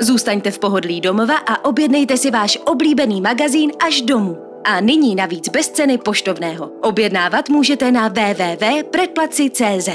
[0.00, 4.38] Zůstaňte v pohodlí domova a objednejte si váš oblíbený magazín až domů.
[4.64, 6.70] A nyní navíc bez ceny poštovného.
[6.82, 9.88] Objednávat můžete na www.predplaci.cz.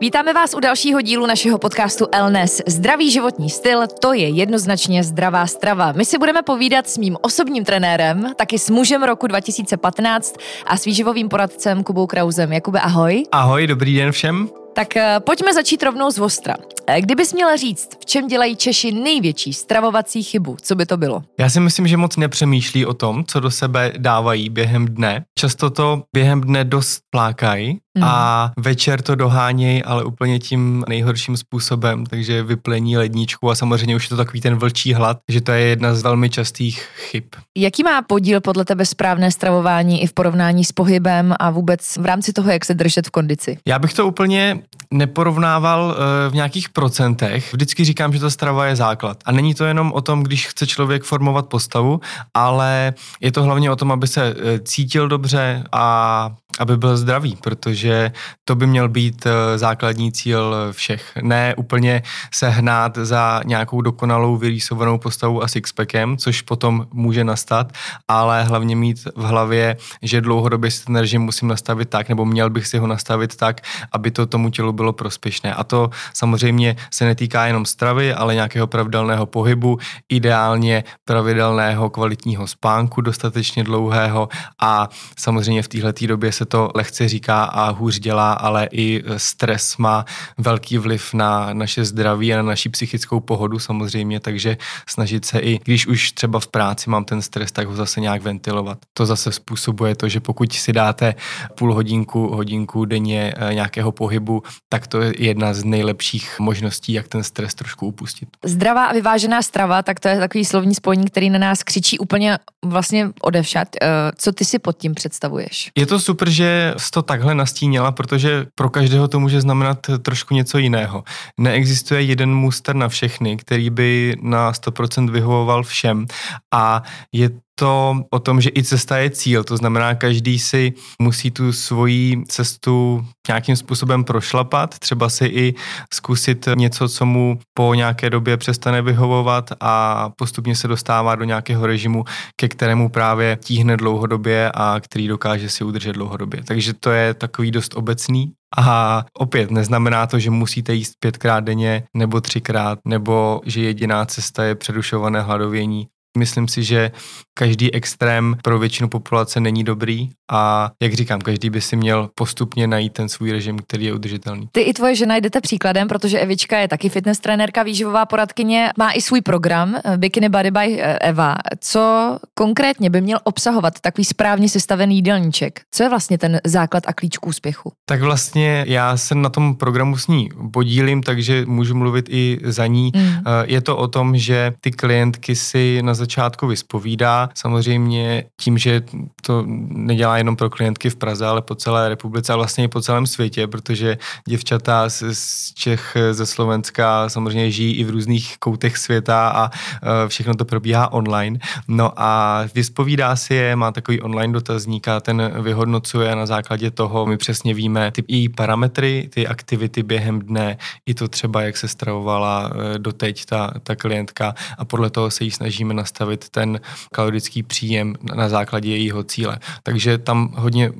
[0.00, 2.62] Vítáme vás u dalšího dílu našeho podcastu Elnes.
[2.66, 5.92] Zdravý životní styl, to je jednoznačně zdravá strava.
[5.92, 10.36] My si budeme povídat s mým osobním trenérem, taky s mužem roku 2015
[10.66, 12.52] a s výživovým poradcem Kubou Krauzem.
[12.52, 13.24] Jakube, ahoj.
[13.32, 14.59] Ahoj, dobrý den všem.
[14.72, 16.54] Tak eh, pojďme začít rovnou z Ostra.
[16.86, 21.22] Eh, kdybys měla říct, v čem dělají Češi největší stravovací chybu, co by to bylo?
[21.38, 25.24] Já si myslím, že moc nepřemýšlí o tom, co do sebe dávají během dne.
[25.38, 28.04] Často to během dne dost plákají mm.
[28.04, 34.04] a večer to dohánějí, ale úplně tím nejhorším způsobem, takže vyplení ledničku a samozřejmě už
[34.04, 37.24] je to takový ten vlčí hlad, že to je jedna z velmi častých chyb.
[37.58, 42.04] Jaký má podíl podle tebe správné stravování i v porovnání s pohybem a vůbec v
[42.04, 43.58] rámci toho, jak se držet v kondici?
[43.66, 44.62] Já bych to úplně
[44.94, 47.52] neporovnával eh, v nějakých procentech.
[47.52, 49.16] Vždycky říkám, že ta strava je základ.
[49.24, 52.00] A není to jenom o tom, když chce člověk formovat postavu,
[52.34, 57.36] ale je to hlavně o tom, aby se eh, cítil dobře a aby byl zdravý,
[57.36, 58.12] protože
[58.44, 61.12] to by měl být eh, základní cíl všech.
[61.22, 62.02] Ne úplně
[62.34, 67.72] se hnát za nějakou dokonalou vyrýsovanou postavou a sixpackem, což potom může nastat,
[68.08, 72.50] ale hlavně mít v hlavě, že dlouhodobě si ten režim musím nastavit tak, nebo měl
[72.50, 73.60] bych si ho nastavit tak,
[73.92, 75.54] aby to tomu tělu bylo prospěšné.
[75.54, 79.78] A to samozřejmě se netýká jenom stravy, ale nějakého pravidelného pohybu,
[80.08, 84.28] ideálně pravidelného kvalitního spánku, dostatečně dlouhého
[84.60, 84.88] a
[85.18, 90.04] samozřejmě v této době se to lehce říká a hůř dělá, ale i stres má
[90.38, 94.56] velký vliv na naše zdraví a na naši psychickou pohodu samozřejmě, takže
[94.88, 98.22] snažit se i, když už třeba v práci mám ten stres, tak ho zase nějak
[98.22, 98.78] ventilovat.
[98.92, 101.14] To zase způsobuje to, že pokud si dáte
[101.54, 107.08] půl hodinku, hodinku denně eh, nějakého pohybu, tak to je jedna z nejlepších možností, jak
[107.08, 108.28] ten stres trošku upustit.
[108.44, 112.38] Zdravá a vyvážená strava, tak to je takový slovní spojení, který na nás křičí úplně
[112.64, 113.68] vlastně odevšat.
[113.82, 113.86] Eh,
[114.16, 115.70] co ty si pod tím představuješ?
[115.76, 120.34] Je to super, že jsi to takhle nastínila, protože pro každého to může znamenat trošku
[120.34, 121.04] něco jiného.
[121.38, 126.06] Neexistuje jeden muster na všechny, který by na 100% vyhovoval všem
[126.54, 126.82] a
[127.12, 127.30] je
[127.60, 130.72] to o tom, že i cesta je cíl, to znamená, každý si
[131.02, 135.54] musí tu svoji cestu nějakým způsobem prošlapat, třeba si i
[135.94, 141.66] zkusit něco, co mu po nějaké době přestane vyhovovat a postupně se dostává do nějakého
[141.66, 142.04] režimu,
[142.36, 146.42] ke kterému právě tíhne dlouhodobě a který dokáže si udržet dlouhodobě.
[146.44, 151.82] Takže to je takový dost obecný a opět neznamená to, že musíte jíst pětkrát denně
[151.96, 155.86] nebo třikrát, nebo že jediná cesta je přerušované hladovění.
[156.18, 156.90] Myslím si, že
[157.34, 162.66] každý extrém pro většinu populace není dobrý a jak říkám, každý by si měl postupně
[162.66, 164.48] najít ten svůj režim, který je udržitelný.
[164.52, 168.92] Ty i tvoje žena jdete příkladem, protože Evička je taky fitness trenérka, výživová poradkyně, má
[168.92, 171.36] i svůj program eh, Bikini Body by eh, Eva.
[171.60, 175.60] Co konkrétně by měl obsahovat takový správně sestavený jídelníček?
[175.70, 177.72] Co je vlastně ten základ a klíč k úspěchu?
[177.88, 182.66] Tak vlastně já se na tom programu s ní podílím, takže můžu mluvit i za
[182.66, 182.92] ní.
[182.94, 183.02] Mm.
[183.44, 187.28] Je to o tom, že ty klientky si na začátku vyspovídá.
[187.34, 188.82] Samozřejmě tím, že
[189.22, 192.80] to nedělá jenom pro klientky v Praze, ale po celé republice a vlastně i po
[192.80, 198.78] celém světě, protože děvčata z, z Čech, ze Slovenska samozřejmě žijí i v různých koutech
[198.78, 201.38] světa a e, všechno to probíhá online.
[201.68, 207.06] No a vyspovídá si je, má takový online dotazník a ten vyhodnocuje na základě toho
[207.06, 210.56] my přesně víme ty i parametry, ty aktivity během dne,
[210.86, 215.24] i to třeba, jak se stravovala e, doteď ta, ta klientka a podle toho se
[215.24, 215.89] jí snažíme nastavit
[216.30, 216.60] ten
[216.92, 219.38] kalorický příjem na základě jejího cíle.
[219.62, 220.72] Takže tam hodně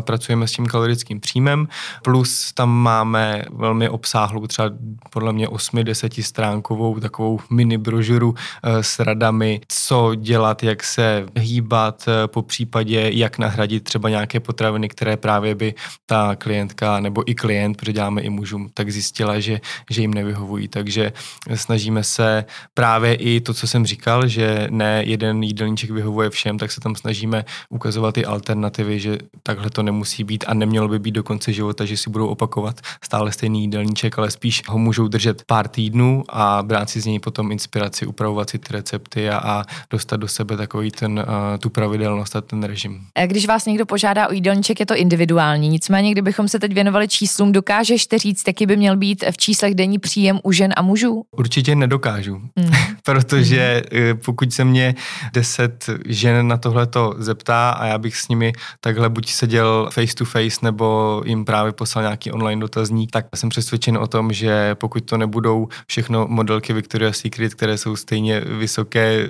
[0.00, 1.68] pracujeme s tím kalorickým příjmem,
[2.02, 4.70] plus tam máme velmi obsáhlou, třeba
[5.10, 12.08] podle mě 8-10 stránkovou takovou mini brožuru e, s radami, co dělat, jak se hýbat,
[12.08, 15.74] e, po případě jak nahradit třeba nějaké potraviny, které právě by
[16.06, 19.60] ta klientka nebo i klient, protože děláme i mužům, tak zjistila, že,
[19.90, 20.68] že jim nevyhovují.
[20.68, 21.12] Takže
[21.54, 22.44] snažíme se
[22.74, 26.80] právě i to, co jsem říkal, že že ne jeden jídelníček vyhovuje všem, tak se
[26.80, 31.22] tam snažíme ukazovat i alternativy, že takhle to nemusí být a nemělo by být do
[31.22, 35.68] konce života, že si budou opakovat stále stejný jídelníček, ale spíš ho můžou držet pár
[35.68, 40.16] týdnů a brát si z něj potom inspiraci, upravovat si ty recepty a, a dostat
[40.16, 43.00] do sebe takový ten, uh, tu pravidelnost a ten režim.
[43.26, 45.68] Když vás někdo požádá o jídelníček, je to individuální.
[45.68, 49.74] Nicméně, kdybychom se teď věnovali číslům, dokážeš ty říct, jaký by měl být v číslech
[49.74, 51.22] denní příjem u žen a mužů?
[51.30, 52.70] Určitě nedokážu, mm.
[53.04, 54.20] protože mm.
[54.48, 54.94] Pokud se mě
[55.32, 60.14] deset žen na tohle to zeptá a já bych s nimi takhle buď seděl face
[60.14, 64.74] to face nebo jim právě poslal nějaký online dotazník, tak jsem přesvědčen o tom, že
[64.74, 69.28] pokud to nebudou všechno modelky Victoria's Secret, které jsou stejně vysoké, eh,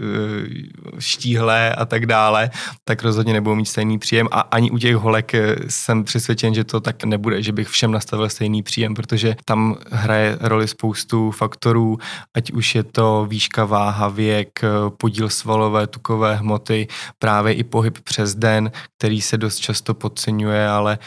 [0.99, 2.51] štíhlé a tak dále,
[2.85, 4.29] tak rozhodně nebudou mít stejný příjem.
[4.31, 7.91] A ani u těch holek eh, jsem přesvědčen, že to tak nebude, že bych všem
[7.91, 11.99] nastavil stejný příjem, protože tam hraje roli spoustu faktorů,
[12.35, 14.69] ať už je to výška, váha, věk, eh,
[15.09, 16.89] podíl svalové, tukové hmoty,
[17.19, 20.99] právě i pohyb přes den, který se dost často podceňuje, ale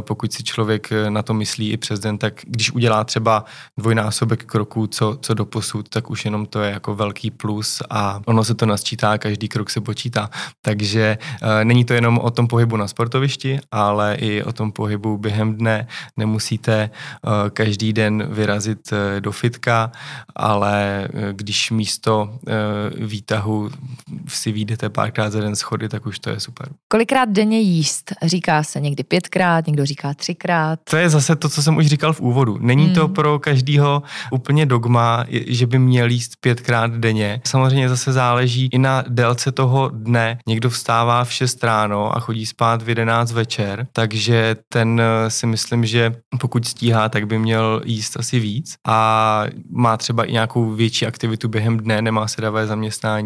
[0.00, 3.44] pokud si člověk na to myslí i přes den, tak když udělá třeba
[3.78, 8.20] dvojnásobek kroků, co, co do posud, tak už jenom to je jako velký plus a
[8.26, 10.30] ono se to nasčítá, každý krok se počítá.
[10.62, 15.18] Takže e, není to jenom o tom pohybu na sportovišti, ale i o tom pohybu
[15.18, 15.86] během dne.
[16.16, 16.90] Nemusíte
[17.52, 18.90] každý den vyrazit
[19.20, 19.92] do fitka,
[20.36, 22.52] ale když místo e,
[23.32, 23.70] výtahu
[24.28, 26.68] si výjdete párkrát za den schody, tak už to je super.
[26.88, 28.12] Kolikrát denně jíst?
[28.22, 30.78] Říká se někdy pětkrát, někdo říká třikrát.
[30.90, 32.58] To je zase to, co jsem už říkal v úvodu.
[32.60, 32.94] Není hmm.
[32.94, 34.02] to pro každýho
[34.32, 37.40] úplně dogma, že by měl jíst pětkrát denně.
[37.46, 40.38] Samozřejmě zase záleží i na délce toho dne.
[40.48, 45.46] Někdo vstává v 6 ráno a chodí spát v 11 večer, takže ten eh, si
[45.46, 50.70] myslím, že pokud stíhá, tak by měl jíst asi víc a má třeba i nějakou
[50.70, 53.21] větší aktivitu během dne, nemá sedavé zaměstnání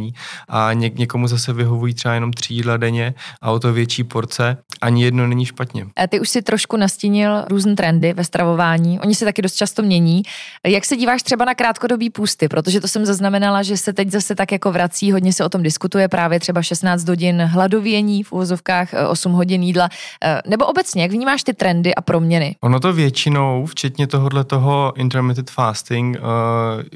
[0.49, 4.57] a ně, někomu zase vyhovují třeba jenom tři jídla denně a o to větší porce.
[4.81, 5.87] Ani jedno není špatně.
[5.97, 9.01] A ty už si trošku nastínil různé trendy ve stravování.
[9.01, 10.23] Oni se taky dost často mění.
[10.67, 12.49] Jak se díváš třeba na krátkodobý půsty?
[12.49, 15.63] Protože to jsem zaznamenala, že se teď zase tak jako vrací, hodně se o tom
[15.63, 19.89] diskutuje, právě třeba 16 hodin hladovění v úvozovkách, 8 eh, hodin jídla.
[20.25, 22.57] Eh, nebo obecně, jak vnímáš ty trendy a proměny?
[22.61, 26.21] Ono to většinou, včetně tohohle toho intermittent fasting, eh,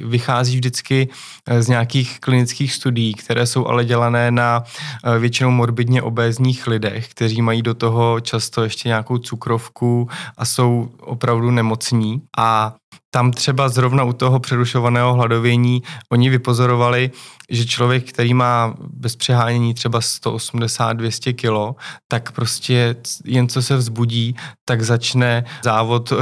[0.07, 1.09] vychází vždycky
[1.59, 4.65] z nějakých klinických studií, které jsou ale dělané na
[5.19, 11.51] většinou morbidně obézních lidech, kteří mají do toho často ještě nějakou cukrovku a jsou opravdu
[11.51, 12.23] nemocní.
[12.39, 12.75] A
[13.11, 15.83] tam třeba zrovna u toho přerušovaného hladovění
[16.13, 17.11] oni vypozorovali,
[17.49, 21.77] že člověk, který má bez přehánění třeba 180-200 kilo,
[22.09, 26.13] tak prostě jen co se vzbudí, tak začne závod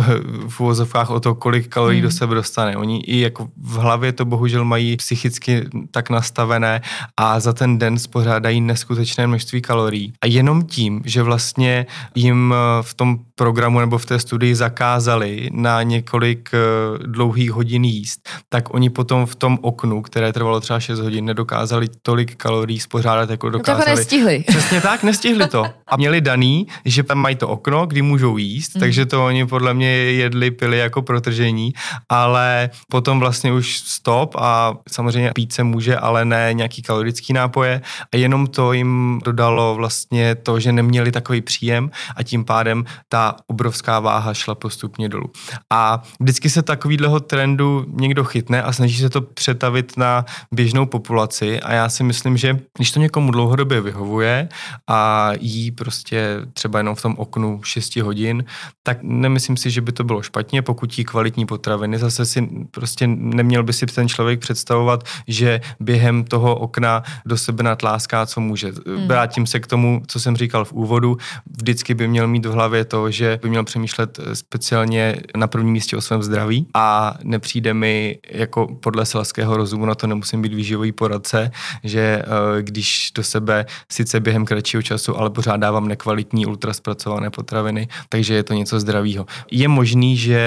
[0.49, 2.09] v uvozovkách o to, kolik kalorií hmm.
[2.09, 2.77] do sebe dostane.
[2.77, 6.81] Oni i jako v hlavě to bohužel mají psychicky tak nastavené
[7.17, 10.13] a za ten den spořádají neskutečné množství kalorií.
[10.21, 15.83] A jenom tím, že vlastně jim v tom programu nebo v té studii zakázali na
[15.83, 16.58] několik eh,
[17.07, 21.89] dlouhých hodin jíst, tak oni potom v tom oknu, které trvalo třeba 6 hodin, nedokázali
[22.03, 23.91] tolik kalorií spořádat, jako dokázali.
[23.91, 24.45] No to nestihli.
[24.49, 25.65] Přesně tak, nestihli to.
[25.87, 28.81] A měli daný, že tam mají to okno, kdy můžou jíst, mm.
[28.81, 31.73] takže to oni podle mě jedli, pili jako protržení,
[32.09, 37.81] ale potom vlastně už stop a samozřejmě pít se může, ale ne nějaký kalorický nápoje
[38.13, 43.37] a jenom to jim dodalo vlastně to, že neměli takový příjem a tím pádem ta
[43.47, 45.31] obrovská váha šla postupně dolů.
[45.71, 51.61] A vždycky se takovýhleho trendu někdo chytne a snaží se to přetavit na běžnou populaci
[51.61, 54.49] a já si myslím, že když to někomu dlouhodobě vyhovuje
[54.87, 58.45] a jí prostě třeba jenom v tom oknu 6 hodin,
[58.83, 61.99] tak nemyslím si, že by to bylo špatně, pokud jí kvalitní potraviny.
[61.99, 67.63] Zase si prostě neměl by si ten člověk představovat, že během toho okna do sebe
[67.63, 68.73] natláská, co může.
[68.87, 69.09] Hmm.
[69.09, 71.17] Vrátím se k tomu, co jsem říkal v úvodu.
[71.57, 75.97] Vždycky by měl mít v hlavě to, že by měl přemýšlet speciálně na prvním místě
[75.97, 76.38] o svém zdraví
[76.75, 81.51] a nepřijde mi jako podle selského rozumu, na to nemusím být výživový poradce,
[81.85, 87.89] že eh, když do sebe sice během kratšího času, ale pořád dávám nekvalitní ultraspracované potraviny,
[88.09, 89.27] takže je to něco zdravého.
[89.51, 90.41] Je možný, že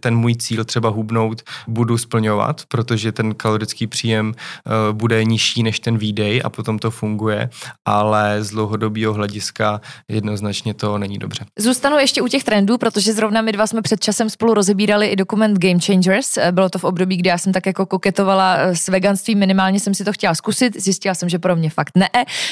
[0.00, 5.80] ten můj cíl třeba hubnout budu splňovat, protože ten kalorický příjem eh, bude nižší než
[5.80, 7.50] ten výdej a potom to funguje,
[7.84, 11.44] ale z dlouhodobého hlediska jednoznačně to není dobře.
[11.58, 15.16] Zůstanu ještě u těch trendů, protože zrovna my dva jsme před časem spolu rozebírali i
[15.16, 16.36] dokument Game Changers.
[16.36, 19.80] Eh, bylo to v období, kdy já jsem tak jako koketovala eh, s veganstvím, minimálně
[19.80, 22.08] jsem si to chtěla zkusit, zjistila jsem, že pro mě fakt ne.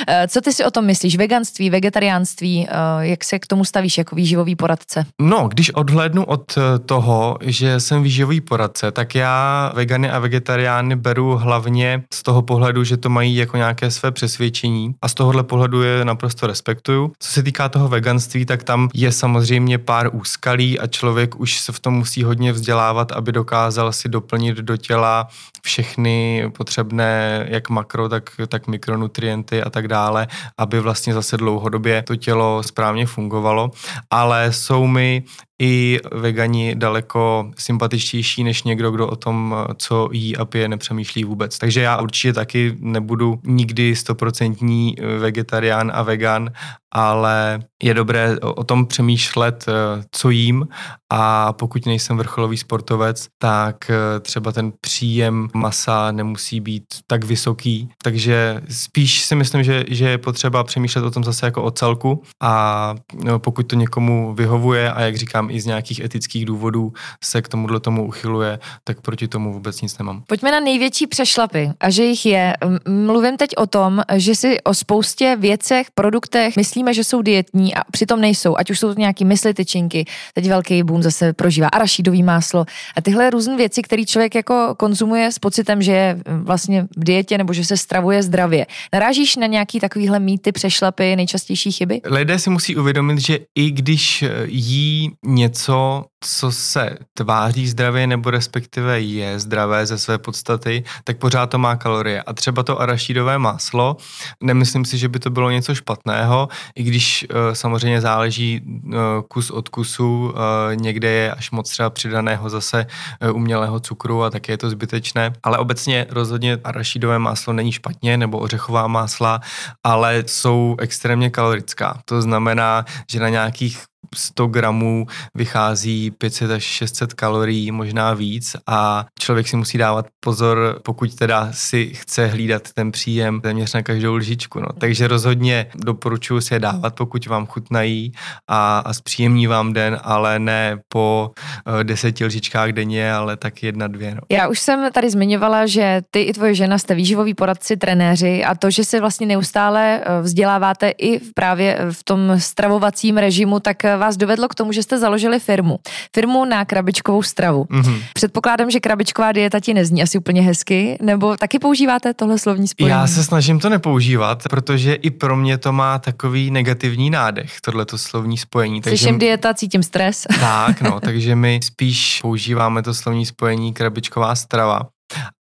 [0.09, 1.17] Eh, co ty si o tom myslíš?
[1.17, 2.69] Veganství, vegetariánství?
[3.01, 5.07] jak se k tomu stavíš jako výživový poradce?
[5.21, 11.37] No, když odhlédnu od toho, že jsem výživový poradce, tak já vegany a vegetariány beru
[11.37, 15.83] hlavně z toho pohledu, že to mají jako nějaké své přesvědčení a z tohohle pohledu
[15.83, 17.13] je naprosto respektuju.
[17.19, 21.73] Co se týká toho veganství, tak tam je samozřejmě pár úskalí a člověk už se
[21.73, 25.29] v tom musí hodně vzdělávat, aby dokázal si doplnit do těla
[25.63, 30.27] všechny potřebné jak makro, tak, tak mikronutrienty a tak dále,
[30.59, 33.71] aby vlastně zase dlouhodobě to tělo správně fungovalo.
[34.11, 35.23] Ale jsou mi
[35.63, 41.59] i vegani daleko sympatičtější než někdo, kdo o tom, co jí a pije, nepřemýšlí vůbec.
[41.59, 46.51] Takže já určitě taky nebudu nikdy stoprocentní vegetarián a vegan,
[46.95, 49.67] ale je dobré o tom přemýšlet,
[50.13, 50.69] co jím
[51.13, 53.77] a pokud nejsem vrcholový sportovec, tak
[54.21, 57.89] třeba ten příjem masa nemusí být tak vysoký.
[58.03, 62.23] Takže spíš si myslím, že, že je potřeba přemýšlet o tom zase jako o celku
[62.43, 66.93] a no, pokud to někomu vyhovuje a jak říkám, i z nějakých etických důvodů
[67.25, 70.23] se k tomuhle tomu uchyluje, tak proti tomu vůbec nic nemám.
[70.27, 72.55] Pojďme na největší přešlapy a že jich je.
[72.89, 77.81] Mluvím teď o tom, že si o spoustě věcech, produktech myslíme, že jsou dietní a
[77.91, 78.57] přitom nejsou.
[78.57, 80.05] Ať už jsou to nějaký mysli tyčinky,
[80.35, 82.65] teď velký boom zase prožívá arašídový máslo
[82.97, 87.39] a tyhle různé věci, které člověk jako konzumuje s pocitem, že je vlastně v dietě
[87.39, 88.67] nebo že se stravuje zdravě.
[88.93, 92.01] Narážíš na nějaký takovýhle mýty, přešlapy, nejčastější chyby?
[92.05, 99.01] Lidé si musí uvědomit, že i když jí něco, co se tváří zdravě nebo respektive
[99.01, 102.23] je zdravé ze své podstaty, tak pořád to má kalorie.
[102.23, 103.97] A třeba to arašídové máslo,
[104.43, 108.93] nemyslím si, že by to bylo něco špatného, i když uh, samozřejmě záleží uh,
[109.29, 110.35] kus od kusu, uh,
[110.75, 112.87] někde je až moc třeba přidaného zase
[113.33, 115.33] umělého cukru a tak je to zbytečné.
[115.43, 119.41] Ale obecně rozhodně arašídové máslo není špatně, nebo ořechová másla,
[119.85, 122.01] ale jsou extrémně kalorická.
[122.05, 123.83] To znamená, že na nějakých
[124.15, 130.81] 100 gramů vychází 500 až 600 kalorií, možná víc a člověk si musí dávat pozor,
[130.83, 134.61] pokud teda si chce hlídat ten příjem téměř na každou lžičku.
[134.61, 134.69] No.
[134.79, 138.13] Takže rozhodně doporučuji si je dávat, pokud vám chutnají
[138.49, 141.31] a, a zpříjemní vám den, ale ne po
[141.67, 144.15] uh, deseti lžičkách denně, ale tak jedna, dvě.
[144.15, 144.21] No.
[144.31, 148.55] Já už jsem tady zmiňovala, že ty i tvoje žena jste výživoví poradci, trenéři a
[148.55, 154.17] to, že se vlastně neustále eh, vzděláváte i právě v tom stravovacím režimu, tak vás
[154.17, 155.79] dovedlo k tomu, že jste založili firmu.
[156.15, 157.65] Firmu na krabičkovou stravu.
[157.65, 158.03] Mm-hmm.
[158.15, 162.91] Předpokládám, že krabičková dieta ti nezní asi úplně hezky, nebo taky používáte tohle slovní spojení?
[162.91, 167.99] Já se snažím to nepoužívat, protože i pro mě to má takový negativní nádech, tohleto
[167.99, 168.81] slovní spojení.
[168.81, 170.27] Takže Slyším dieta, cítím stres.
[170.41, 174.89] Tak, no, takže my spíš používáme to slovní spojení krabičková strava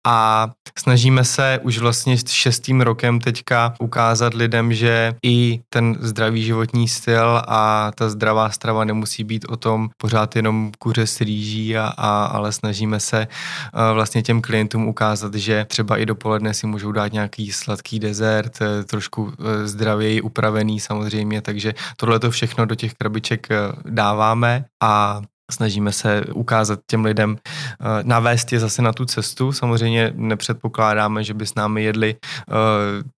[0.06, 0.48] a
[0.78, 7.42] snažíme se už vlastně šestým rokem teďka ukázat lidem, že i ten zdravý životní styl
[7.48, 12.24] a ta zdravá strava nemusí být o tom pořád jenom kuře s rýží, a, a,
[12.24, 17.12] ale snažíme se uh, vlastně těm klientům ukázat, že třeba i dopoledne si můžou dát
[17.12, 19.32] nějaký sladký dezert, eh, trošku uh,
[19.64, 23.48] zdravěji upravený samozřejmě, takže tohle to všechno do těch krabiček
[23.84, 25.20] dáváme a
[25.50, 29.52] snažíme se ukázat těm lidem, eh, navést je zase na tu cestu.
[29.52, 32.54] Samozřejmě nepředpokládáme, že by s námi jedli eh,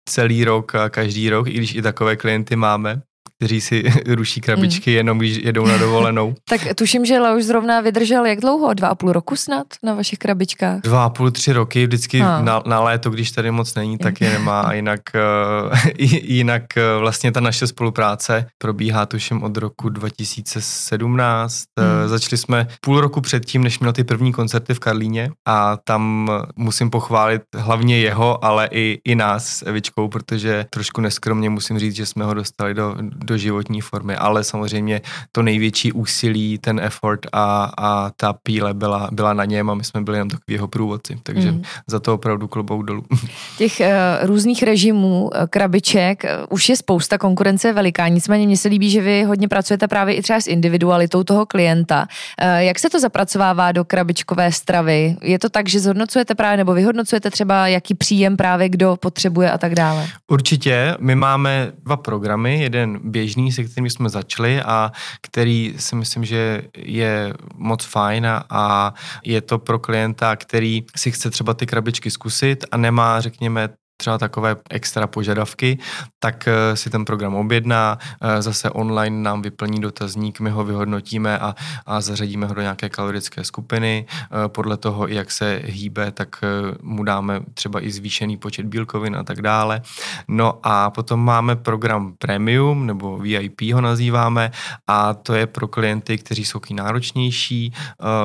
[0.08, 3.02] celý rok a každý rok, i když i takové klienty máme,
[3.42, 4.96] kteří si ruší krabičky mm.
[4.96, 6.34] jenom, když jedou na dovolenou.
[6.48, 8.74] tak tuším, že Leoš zrovna vydržel jak dlouho?
[8.74, 10.80] Dva a půl roku snad na vašich krabičkách?
[10.80, 11.86] Dva a půl, tři roky.
[11.86, 14.60] Vždycky na, na léto, když tady moc není, tak je nemá.
[14.60, 15.78] A jinak, uh,
[16.22, 21.64] jinak uh, vlastně ta naše spolupráce probíhá tuším od roku 2017.
[21.80, 21.86] Mm.
[21.86, 26.30] Uh, začali jsme půl roku předtím, než měl ty první koncerty v Karlíně a tam
[26.56, 31.96] musím pochválit hlavně jeho, ale i, i nás s Evičkou, protože trošku neskromně musím říct,
[31.96, 35.00] že jsme ho dostali do, do do životní formy, ale samozřejmě
[35.32, 39.84] to největší úsilí, ten effort a, a ta píle byla, byla na něm a my
[39.84, 41.62] jsme byli jenom takový jeho průvodci, takže mm.
[41.86, 43.04] za to opravdu klobouk dolů.
[43.58, 43.86] Těch uh,
[44.26, 48.90] různých režimů, uh, krabiček, uh, už je spousta, konkurence je veliká, nicméně mně se líbí,
[48.90, 52.06] že vy hodně pracujete právě i třeba s individualitou toho klienta.
[52.42, 55.16] Uh, jak se to zapracovává do krabičkové stravy?
[55.22, 59.58] Je to tak, že zhodnocujete právě nebo vyhodnocujete třeba, jaký příjem právě kdo potřebuje a
[59.58, 60.06] tak dále?
[60.28, 65.96] Určitě, my máme dva programy, jeden běžný běžný, se kterými jsme začali a který si
[65.96, 71.66] myslím, že je moc fajn a je to pro klienta, který si chce třeba ty
[71.66, 73.68] krabičky zkusit a nemá, řekněme,
[74.02, 75.78] třeba takové extra požadavky,
[76.18, 81.38] tak eh, si ten program objedná, eh, zase online nám vyplní dotazník, my ho vyhodnotíme
[81.38, 81.54] a,
[81.86, 84.06] a zařadíme ho do nějaké kalorické skupiny.
[84.10, 86.44] Eh, podle toho, jak se hýbe, tak
[86.82, 89.82] mu dáme třeba i zvýšený počet bílkovin a tak dále.
[90.28, 94.50] No a potom máme program Premium, nebo VIP ho nazýváme,
[94.86, 97.72] a to je pro klienty, kteří jsou náročnější.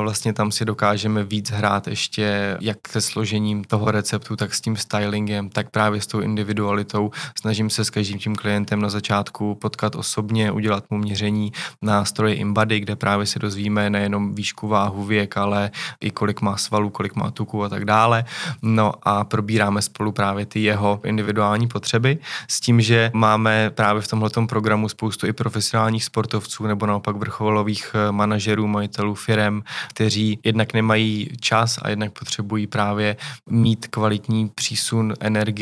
[0.02, 4.76] Vlastně tam si dokážeme víc hrát ještě jak se složením toho receptu, tak s tím
[4.76, 7.12] stylingem, tak právě s tou individualitou.
[7.40, 12.80] Snažím se s každým tím klientem na začátku potkat osobně, udělat mu měření nástroje InBody,
[12.80, 15.72] kde právě se dozvíme nejenom výšku, váhu, věk, ale
[16.02, 18.26] i kolik má svalů, kolik má tuku a tak dále.
[18.62, 24.08] No a probíráme spolu právě ty jeho individuální potřeby s tím, že máme právě v
[24.08, 30.74] tomhle programu spoustu i profesionálních sportovců nebo naopak vrcholových eh, manažerů, majitelů firem, kteří jednak
[30.74, 33.18] nemají čas a jednak potřebují právě
[33.50, 35.57] mít kvalitní přísun energie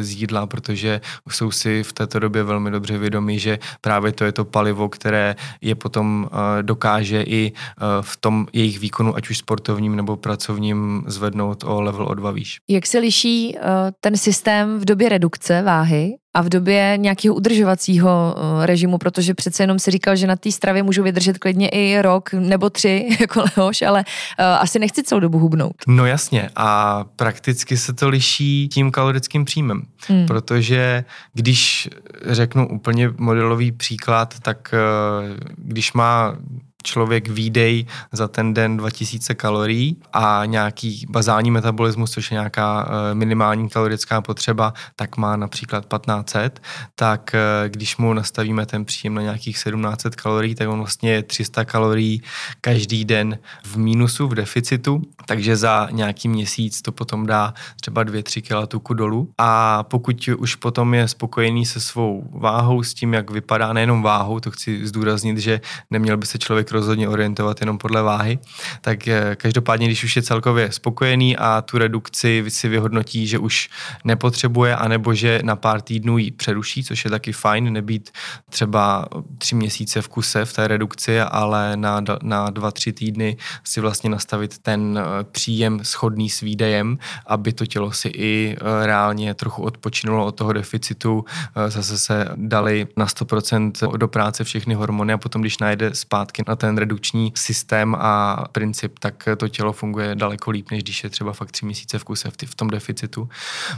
[0.00, 1.00] z jídla, protože
[1.30, 5.36] jsou si v této době velmi dobře vědomi, že právě to je to palivo, které
[5.60, 11.04] je potom eh, dokáže i eh, v tom jejich výkonu, ať už sportovním nebo pracovním,
[11.06, 12.58] zvednout o level o dva výš.
[12.68, 13.60] Jak se liší eh,
[14.00, 19.62] ten systém v době redukce váhy a v době nějakého udržovacího eh, režimu, protože přece
[19.62, 23.44] jenom si říkal, že na té stravě můžu vydržet klidně i rok nebo tři, jako
[23.56, 24.04] Leoš, ale
[24.38, 25.74] uh, asi nechci celou dobu hubnout.
[25.86, 30.26] No jasně a prakticky se to liší tím kalorickým příjmem, hmm.
[30.26, 31.04] protože
[31.34, 31.88] když
[32.26, 36.36] řeknu úplně modelový příklad, tak uh, když má
[36.84, 43.14] člověk výdej za ten den 2000 kalorií a nějaký bazální metabolismus, což je nějaká eh,
[43.14, 46.62] minimální kalorická potřeba, tak má například 1500,
[46.94, 51.22] tak eh, když mu nastavíme ten příjem na nějakých 1700 kalorií, tak on vlastně je
[51.22, 52.22] 300 kalorií
[52.60, 58.42] každý den v mínusu, v deficitu, takže za nějaký měsíc to potom dá třeba 2-3
[58.42, 59.30] kg tuku dolů.
[59.38, 64.40] A pokud už potom je spokojený se svou váhou, s tím, jak vypadá, nejenom váhou,
[64.40, 68.38] to chci zdůraznit, že neměl by se člověk rozhodně orientovat jenom podle váhy.
[68.80, 73.68] Tak eh, každopádně, když už je celkově spokojený a tu redukci si vyhodnotí, že už
[74.04, 78.10] nepotřebuje, anebo že na pár týdnů ji přeruší, což je taky fajn, nebýt
[78.50, 79.06] třeba
[79.38, 84.10] tři měsíce v kuse v té redukci, ale na, na dva, tři týdny si vlastně
[84.10, 89.62] nastavit ten eh, příjem schodný s výdejem, aby to tělo si i eh, reálně trochu
[89.62, 91.24] odpočinulo od toho deficitu,
[91.68, 96.56] zase se dali na 100% do práce všechny hormony a potom, když najde zpátky na
[96.58, 101.32] ten redukční systém a princip, tak to tělo funguje daleko líp, než když je třeba
[101.32, 103.28] fakt tři měsíce v kuse v, tom deficitu.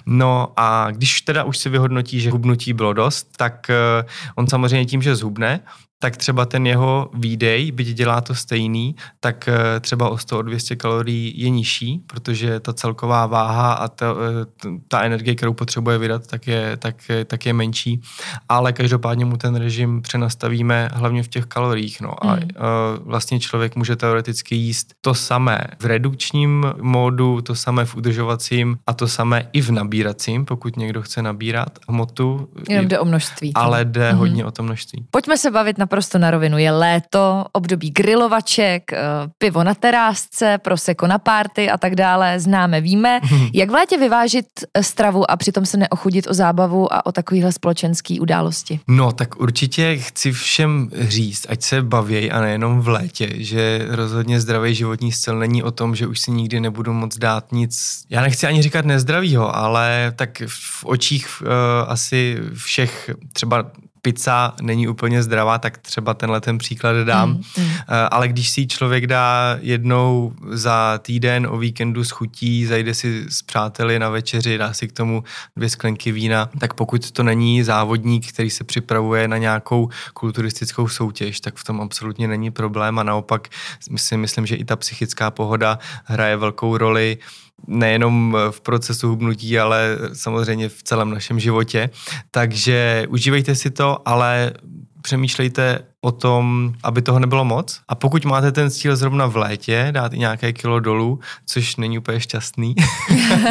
[0.06, 4.86] No a když teda už si vyhodnotí, že hubnutí bylo dost, tak eh, on samozřejmě
[4.86, 5.60] tím, že zhubne,
[6.02, 10.42] tak třeba ten jeho výdej, byť dělá to stejný, tak eh, třeba o 100 o
[10.42, 15.98] 200 kalorií je nižší, protože ta celková váha a ta, eh, ta energie, kterou potřebuje
[15.98, 18.00] vydat, tak je, tak, tak je menší.
[18.48, 22.00] Ale každopádně mu ten režim přenastavíme hlavně v těch kaloriích.
[22.00, 22.26] No.
[22.26, 22.48] A hmm.
[22.50, 22.54] Eh,
[23.04, 28.92] vlastně člověk může teoreticky jíst to samé v redukčním módu, to samé v udržovacím a
[28.92, 32.48] to samé i v nabíracím, pokud někdo chce nabírat hmotu.
[32.68, 33.54] Jenom jde o množství.
[33.54, 34.18] Ale jde hmm.
[34.18, 35.06] hodně o to množství.
[35.10, 36.58] Pojďme se bavit na naprosto na rovinu.
[36.58, 38.98] Je léto, období grilovaček, eh,
[39.38, 42.40] pivo na terásce, proseko na párty a tak dále.
[42.40, 43.20] Známe, víme.
[43.52, 47.52] Jak v létě vyvážit eh, stravu a přitom se neochudit o zábavu a o takovýhle
[47.52, 48.80] společenský události?
[48.88, 54.40] No, tak určitě chci všem říct, ať se baví a nejenom v létě, že rozhodně
[54.40, 58.20] zdravý životní styl není o tom, že už si nikdy nebudu moc dát nic, já
[58.20, 61.48] nechci ani říkat nezdravýho, ale tak v očích uh,
[61.86, 63.64] asi všech třeba
[64.02, 67.30] pizza není úplně zdravá, tak třeba tenhle ten příklad dám.
[67.30, 67.70] Mm, mm.
[68.10, 73.98] Ale když si člověk dá jednou za týden o víkendu schutí, zajde si s přáteli
[73.98, 75.24] na večeři, dá si k tomu
[75.56, 81.40] dvě sklenky vína, tak pokud to není závodník, který se připravuje na nějakou kulturistickou soutěž,
[81.40, 83.48] tak v tom absolutně není problém a naopak
[83.96, 87.18] si myslím, že i ta psychická pohoda hraje velkou roli
[87.66, 91.90] nejenom v procesu hubnutí, ale samozřejmě v celém našem životě.
[92.30, 94.52] Takže užívejte si to, ale
[95.02, 97.80] přemýšlejte o tom, aby toho nebylo moc.
[97.88, 101.98] A pokud máte ten cíl zrovna v létě, dát i nějaké kilo dolů, což není
[101.98, 102.74] úplně šťastný,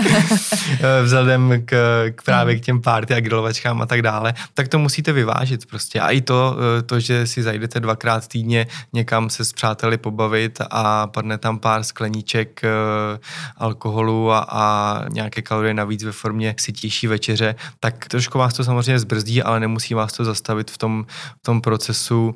[1.03, 5.11] vzhledem k, k právě k těm party a grilovačkám a tak dále, tak to musíte
[5.11, 5.99] vyvážit prostě.
[5.99, 11.07] A i to, to, že si zajdete dvakrát týdně někam se s přáteli pobavit a
[11.07, 13.19] padne tam pár skleníček uh,
[13.57, 18.99] alkoholu a, a nějaké kalorie navíc ve formě sytější večeře, tak trošku vás to samozřejmě
[18.99, 21.05] zbrzdí, ale nemusí vás to zastavit v tom,
[21.39, 22.35] v tom procesu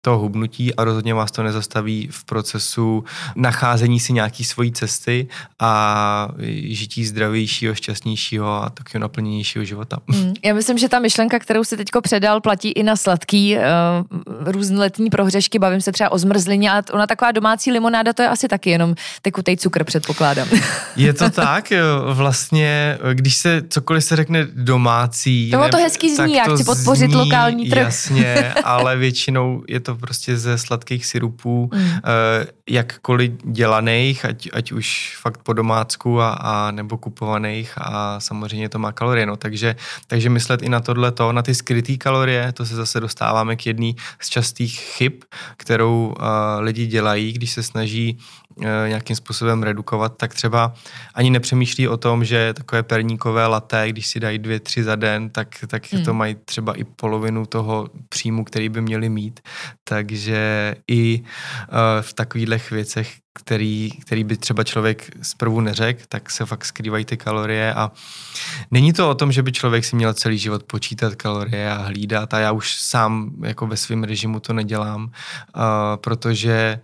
[0.00, 3.04] toho hubnutí a rozhodně vás to nezastaví v procesu
[3.36, 6.28] nacházení si nějaký svojí cesty a
[6.68, 9.98] žití zdravějšího, šťastnějšího a takového naplněnějšího života.
[10.06, 13.62] Mm, já myslím, že ta myšlenka, kterou si teďko předal, platí i na sladký uh,
[14.52, 15.58] různoletní prohřešky.
[15.58, 18.94] Bavím se třeba o zmrzlině a ona taková domácí limonáda, to je asi taky jenom
[19.22, 20.48] tekutej cukr, předpokládám.
[20.96, 21.72] Je to tak,
[22.12, 25.50] vlastně, když se cokoliv se řekne domácí.
[25.50, 27.82] To to hezký zní, jak chci podpořit zní, lokální trh.
[27.82, 31.90] Jasně, ale většinou je to prostě ze sladkých syrupů, mm.
[32.70, 38.78] jakkoliv dělaných, ať, ať už fakt po domácku a, a nebo kupovaných a samozřejmě to
[38.78, 39.26] má kalorie.
[39.26, 43.56] No, takže, takže myslet i na tohle, na ty skryté kalorie, to se zase dostáváme
[43.56, 45.12] k jedné z častých chyb,
[45.56, 46.24] kterou uh,
[46.58, 48.18] lidi dělají, když se snaží
[48.56, 50.74] uh, nějakým způsobem redukovat, tak třeba
[51.14, 55.30] ani nepřemýšlí o tom, že takové perníkové laté, když si dají dvě, tři za den,
[55.30, 56.04] tak, tak mm.
[56.04, 59.40] to mají třeba i polovinu toho příjmu, který by měli mít.
[59.88, 66.46] Takže i uh, v takových věcech, který, který by třeba člověk zprvu neřekl, tak se
[66.46, 67.90] fakt skrývají ty kalorie a
[68.70, 72.34] není to o tom, že by člověk si měl celý život počítat kalorie a hlídat
[72.34, 75.10] a já už sám jako ve svém režimu to nedělám, uh,
[75.96, 76.80] protože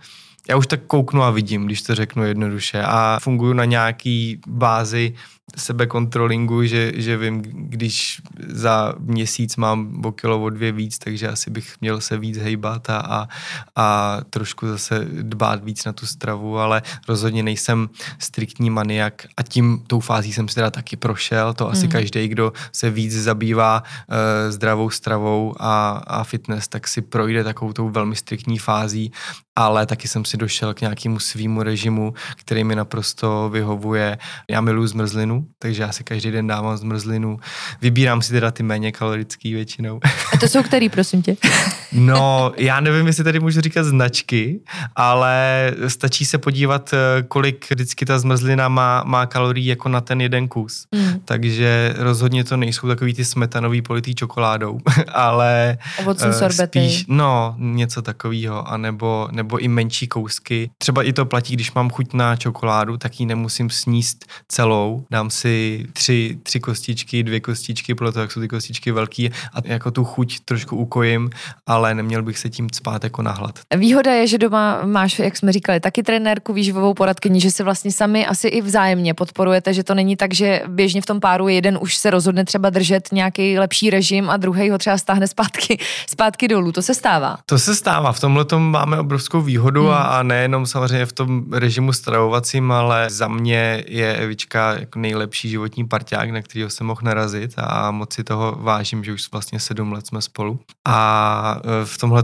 [0.48, 5.14] já už tak kouknu a vidím, když to řeknu jednoduše a funguju na nějaký bázi
[5.56, 11.50] sebekontrolingu, že, že vím, když za měsíc mám o kilo o dvě víc, takže asi
[11.50, 13.28] bych měl se víc hejbat a, a,
[13.76, 19.84] a trošku zase dbát víc na tu stravu, ale rozhodně nejsem striktní maniak a tím
[19.86, 21.92] tou fází jsem si teda taky prošel, to asi mm.
[21.92, 27.72] každý, kdo se víc zabývá uh, zdravou stravou a, a fitness, tak si projde takovou
[27.72, 29.12] tou velmi striktní fází,
[29.56, 34.18] ale taky jsem si došel k nějakému svýmu režimu, který mi naprosto vyhovuje.
[34.50, 37.38] Já miluji zmrzlinu, takže já si každý den dávám zmrzlinu.
[37.80, 40.00] Vybírám si teda ty méně kalorický většinou.
[40.32, 41.36] A to jsou který, prosím tě?
[41.92, 44.60] no, já nevím, jestli tady můžu říkat značky,
[44.96, 50.20] ale stačí se podívat, eh, kolik vždycky ta zmrzlina má, má kalorií jako na ten
[50.20, 50.86] jeden kus.
[50.92, 51.20] Mm.
[51.24, 54.78] Takže rozhodně to nejsou takový ty smetanový politý čokoládou,
[55.12, 56.80] ale Ovocný uh, sorbety.
[56.80, 60.70] spíš, no, něco takového, anebo nebo i menší kousky.
[60.78, 65.30] Třeba i to platí, když mám chuť na čokoládu, tak ji nemusím sníst celou, dám
[65.30, 69.90] si tři, tři kostičky, dvě kostičky, podle toho, jak jsou ty kostičky velký a jako
[69.90, 71.30] tu chuť trošku ukojím,
[71.66, 73.58] ale neměl bych se tím spát jako na hlad.
[73.76, 77.92] Výhoda je, že doma máš, jak jsme říkali, taky trenérku, výživovou poradkyni, že se vlastně
[77.92, 81.78] sami asi i vzájemně podporujete, že to není tak, že běžně v tom páru jeden
[81.80, 85.78] už se rozhodne třeba držet nějaký lepší režim a druhý ho třeba stáhne zpátky,
[86.10, 86.72] zpátky dolů.
[86.72, 87.36] To se stává.
[87.46, 88.12] To se stává.
[88.12, 89.92] V tomhle máme obrovskou výhodu hmm.
[89.92, 95.24] a, a nejenom samozřejmě v tom režimu stravovacím, ale za mě je Evička jako nejlepší
[95.24, 99.32] nejlepší životní parťák, na kterého jsem mohl narazit a moc si toho vážím, že už
[99.32, 100.60] vlastně sedm let jsme spolu.
[100.84, 102.22] A e, v tomhle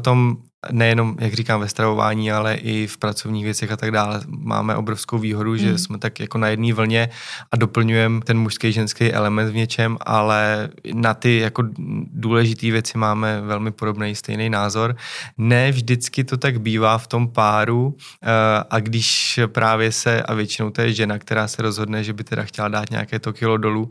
[0.73, 4.21] nejenom, jak říkám, ve stravování, ale i v pracovních věcech a tak dále.
[4.27, 5.79] Máme obrovskou výhodu, že mm.
[5.79, 7.09] jsme tak jako na jedné vlně
[7.53, 11.63] a doplňujeme ten mužský ženský element v něčem, ale na ty jako
[12.13, 14.97] důležité věci máme velmi podobný stejný názor.
[15.39, 18.29] Ne vždycky to tak bývá v tom páru eh,
[18.71, 22.45] a když právě se, a většinou to je žena, která se rozhodne, že by teda
[22.45, 23.91] chtěla dát nějaké to kilo dolů,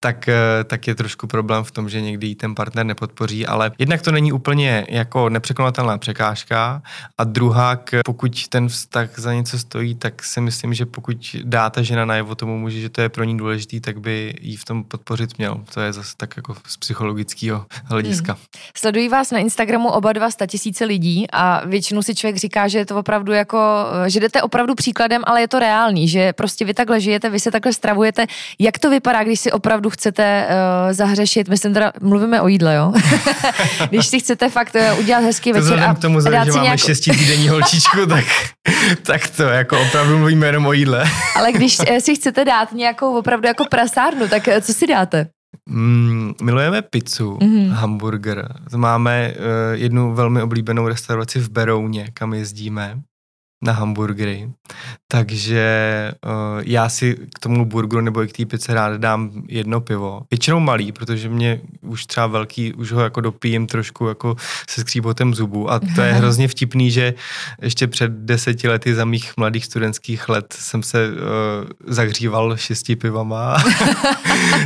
[0.00, 4.02] tak, eh, tak je trošku problém v tom, že někdy ten partner nepodpoří, ale jednak
[4.02, 6.82] to není úplně jako nepřekonatelná překážka
[7.18, 11.82] a druhá, pokud ten vztah za něco stojí, tak si myslím, že pokud dá ta
[11.82, 14.84] žena najevo tomu muži, že to je pro ní důležitý, tak by jí v tom
[14.84, 15.60] podpořit měl.
[15.74, 18.32] To je zase tak jako z psychologického hlediska.
[18.32, 18.42] Hmm.
[18.74, 22.86] Sledují vás na Instagramu oba dva tisíce lidí a většinou si člověk říká, že je
[22.86, 23.58] to opravdu jako,
[24.06, 27.50] že jdete opravdu příkladem, ale je to reálný, že prostě vy takhle žijete, vy se
[27.50, 28.26] takhle stravujete.
[28.58, 32.92] Jak to vypadá, když si opravdu chcete uh, zahřešit, myslím teda, mluvíme o jídle, jo?
[33.90, 36.86] když si chcete fakt uh, udělat hezký večer a k tomu, že máme nějakou...
[36.86, 38.24] šestitýdenní holčičku, tak,
[39.02, 41.04] tak to jako opravdu mluvíme jenom o jídle.
[41.36, 45.26] Ale když eh, si chcete dát nějakou opravdu jako prasárnu, tak eh, co si dáte?
[45.68, 47.70] Mm, milujeme pizzu, mm-hmm.
[47.70, 48.48] hamburger.
[48.76, 53.00] Máme uh, jednu velmi oblíbenou restauraci v Berouně, kam jezdíme
[53.62, 54.50] na hamburgery.
[55.08, 59.80] Takže uh, já si k tomu burgeru nebo i k té pice rád dám jedno
[59.80, 60.22] pivo.
[60.30, 64.36] Většinou malý, protože mě už třeba velký, už ho jako dopijím trošku jako
[64.68, 65.70] se skříbotem zubu.
[65.70, 67.14] A to je hrozně vtipný, že
[67.62, 71.16] ještě před deseti lety za mých mladých studentských let jsem se uh,
[71.86, 73.56] zahříval šesti pivama.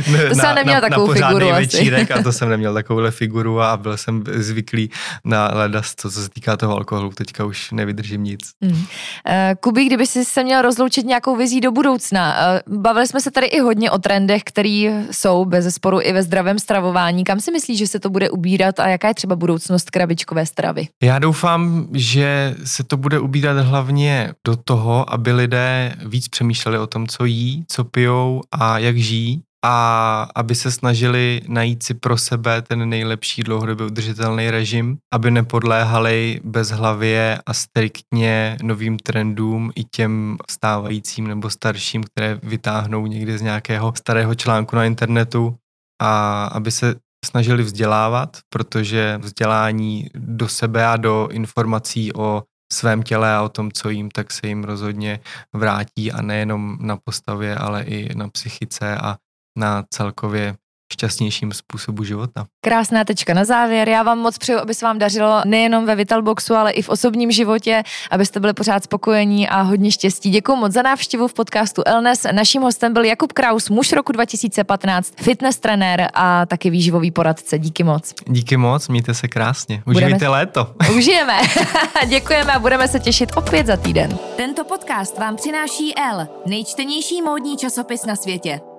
[0.29, 2.19] to jsem neměl na, takovou na figuru večírek asi.
[2.19, 4.89] a to jsem neměl takovouhle figuru a byl jsem zvyklý
[5.23, 7.11] na ledas, co, co se týká toho alkoholu.
[7.11, 8.51] Teďka už nevydržím nic.
[8.61, 8.84] Mm.
[9.27, 13.31] Eh, Kuby, kdyby si se měl rozloučit nějakou vizí do budoucna, eh, bavili jsme se
[13.31, 17.23] tady i hodně o trendech, které jsou bez sporu i ve zdravém stravování.
[17.23, 20.87] Kam si myslíš, že se to bude ubírat a jaká je třeba budoucnost krabičkové stravy?
[21.03, 26.87] Já doufám, že se to bude ubírat hlavně do toho, aby lidé víc přemýšleli o
[26.87, 32.17] tom, co jí, co pijou a jak žijí a aby se snažili najít si pro
[32.17, 40.37] sebe ten nejlepší dlouhodobě udržitelný režim, aby nepodléhali bezhlavě a striktně novým trendům i těm
[40.49, 45.55] stávajícím nebo starším, které vytáhnou někdy z nějakého starého článku na internetu
[46.01, 53.35] a aby se snažili vzdělávat, protože vzdělání do sebe a do informací o svém těle
[53.35, 55.19] a o tom, co jim, tak se jim rozhodně
[55.53, 59.15] vrátí a nejenom na postavě, ale i na psychice a
[59.55, 60.55] na celkově
[60.93, 62.45] šťastnějším způsobu života.
[62.63, 63.89] Krásná tečka na závěr.
[63.89, 67.31] Já vám moc přeju, aby se vám dařilo nejenom ve Vitalboxu, ale i v osobním
[67.31, 70.29] životě, abyste byli pořád spokojení a hodně štěstí.
[70.29, 72.25] Děkuji moc za návštěvu v podcastu Elnes.
[72.31, 77.59] Naším hostem byl Jakub Kraus, muž roku 2015, fitness trenér a taky výživový poradce.
[77.59, 78.13] Díky moc.
[78.27, 79.83] Díky moc, mějte se krásně.
[79.85, 80.29] Užijte budeme...
[80.29, 80.75] léto.
[80.97, 81.37] Užijeme.
[82.07, 84.17] Děkujeme a budeme se těšit opět za týden.
[84.37, 88.74] Tento podcast vám přináší L, nejčtenější módní časopis na světě.